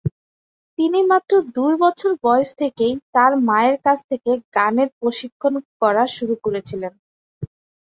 তিনি 0.79 0.99
মাত্র 1.11 1.33
দুই 1.55 1.73
বছর 1.83 2.11
বয়স 2.23 2.49
থেকেই 2.61 2.93
তার 3.13 3.31
মায়ের 3.47 3.77
কাছ 3.85 3.99
থেকে 4.09 4.31
গানের 4.55 4.89
প্রশিক্ষণ 4.99 5.53
গ্রহণ 5.55 5.79
করা 5.81 6.03
শুরু 6.15 6.35
করেছিলেন। 6.43 6.93